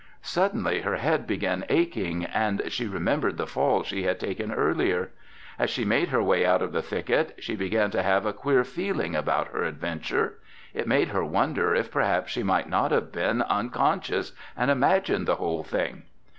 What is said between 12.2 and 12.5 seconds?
she